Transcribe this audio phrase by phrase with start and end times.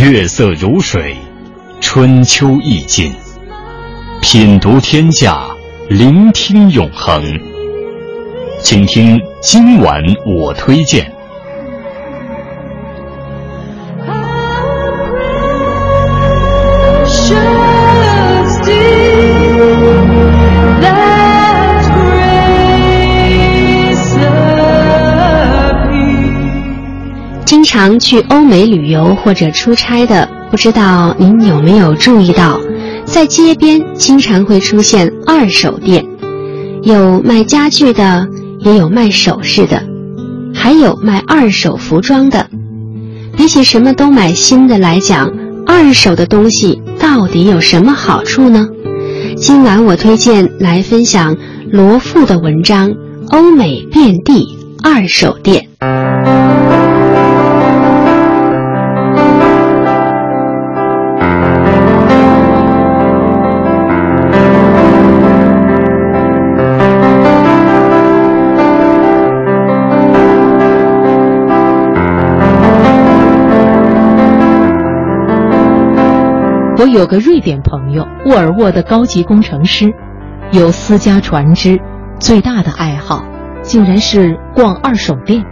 [0.00, 1.14] 月色如水，
[1.78, 3.12] 春秋意境。
[4.22, 5.46] 品读天下，
[5.90, 7.22] 聆听永恒。
[8.62, 11.19] 请听今晚我推荐。
[27.70, 32.58] 常去欧美旅游或者出差的，不知道您有没有注意到，
[33.04, 36.04] 在街边经常会出现二手店，
[36.82, 38.26] 有卖家具的，
[38.58, 39.84] 也有卖首饰的，
[40.52, 42.44] 还有卖二手服装的。
[43.36, 45.32] 比起什么都买新的来讲，
[45.64, 48.66] 二手的东西到底有什么好处呢？
[49.36, 51.36] 今晚我推荐来分享
[51.70, 52.90] 罗富的文章
[53.28, 55.68] 《欧美遍地二手店》。
[76.80, 79.92] 我有个瑞典朋友，沃尔沃的高级工程师，
[80.50, 81.78] 有私家船只，
[82.18, 83.22] 最大的爱好
[83.60, 85.44] 竟然是逛二手店。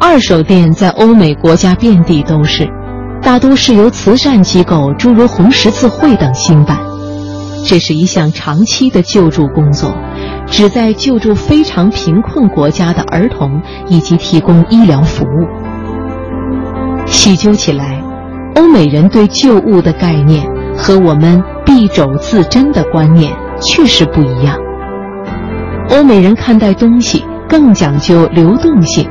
[0.00, 2.66] 二手店在欧美国家遍地都是，
[3.20, 6.78] 大多是由慈善机构，诸如红十字会等兴办。
[7.66, 9.94] 这是一项长期的救助工作，
[10.46, 17.04] 旨在救助非常贫困国家的儿童以及提供医疗服务。
[17.04, 17.93] 细究起来。
[18.56, 24.56] 欧美人对旧物的概念和我们敝帚自珍的观念确实不一样。
[25.90, 29.08] 欧美人看待东西更讲究流动性，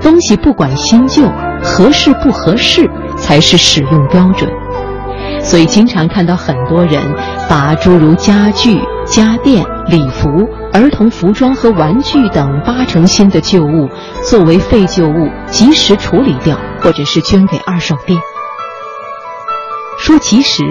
[0.00, 1.24] 东西不管新旧、
[1.62, 4.50] 合适不合适才是使用标准。
[5.40, 7.02] 所以，经常看到很多人
[7.48, 13.88] 把诸如家具、家电、礼服、儿童服装和玩具等八成新的旧物
[14.24, 18.18] 作为废旧物及时处理掉，或者是捐给二手店。
[20.02, 20.64] 说其实，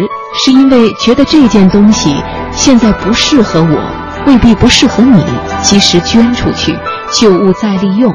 [0.43, 2.13] 是因为觉得这件东西
[2.51, 3.81] 现在不适合我，
[4.27, 5.23] 未必不适合你。
[5.63, 6.77] 及时捐出去，
[7.13, 8.13] 旧物再利用，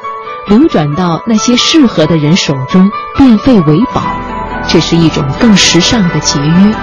[0.49, 4.03] 流转到那些适合的人手中，变废为宝，
[4.69, 6.75] 这是一种更时尚的节约。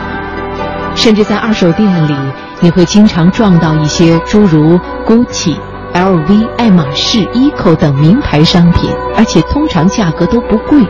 [0.95, 2.15] 甚至在二手店里，
[2.59, 5.57] 你会经常撞到一些诸如 GUCCI、
[5.93, 10.83] LV、爱马仕、ECO 等名牌商品，而且通常价格都不贵。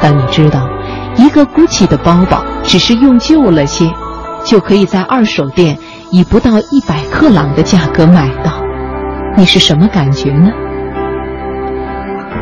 [0.00, 0.68] 但你知道？
[1.16, 3.92] 一个 GUCCI 的包包，只是用旧了些，
[4.44, 5.78] 就可以在二手店
[6.10, 8.52] 以不到一百克朗的价格买到。
[9.36, 10.50] 你是什么感觉呢？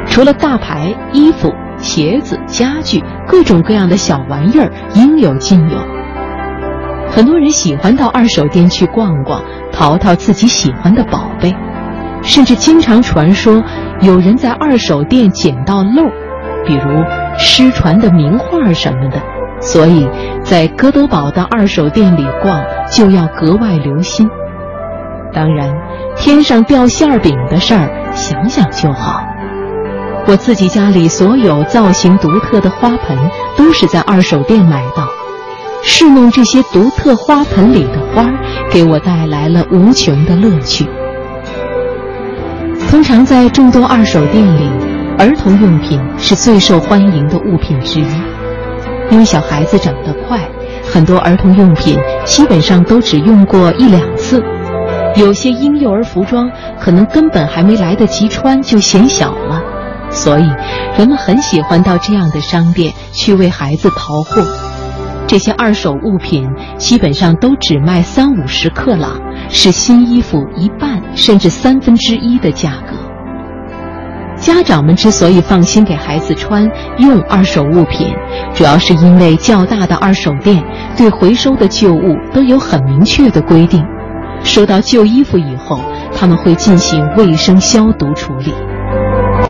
[0.06, 5.78] 除了大牌衣服、鞋子、家具，各种各样的小玩意儿应有尽有。
[7.10, 11.54] 很多人喜欢到二手店去逛逛，淘淘自己喜欢的宝贝，
[12.22, 13.62] 甚至经常传说
[14.00, 16.04] 有人在二手店捡到漏，
[16.66, 17.21] 比如。
[17.38, 19.20] 失传的名画什么的，
[19.60, 20.08] 所以
[20.44, 24.28] 在哥德堡的二手店里逛就要格外留心。
[25.32, 25.74] 当然，
[26.16, 29.24] 天上掉馅饼的事儿想想就好。
[30.26, 33.18] 我自己家里所有造型独特的花盆
[33.56, 35.08] 都是在二手店买到，
[35.82, 38.30] 侍弄这些独特花盆里的花，
[38.70, 40.86] 给我带来了无穷的乐趣。
[42.90, 44.91] 通常在众多二手店里。
[45.18, 48.06] 儿童用品是最受欢迎的物品之一，
[49.10, 50.40] 因为小孩子长得快，
[50.82, 54.42] 很多儿童用品基本上都只用过一两次，
[55.16, 56.50] 有些婴幼儿服装
[56.80, 59.62] 可能根本还没来得及穿就显小了，
[60.10, 60.48] 所以
[60.98, 64.42] 人们很喜欢到这样的商店去为孩子淘货。
[65.28, 66.46] 这些二手物品
[66.78, 73.01] 基本上都只卖三五十克朗，是新衣服一半甚至三分之一的价格。
[74.42, 78.12] 家长们之所以放心给孩子穿用二手物品，
[78.52, 80.60] 主要是因为较大的二手店
[80.96, 83.84] 对回收的旧物都有很明确的规定。
[84.42, 85.80] 收到旧衣服以后，
[86.12, 88.52] 他们会进行卫生消毒处理。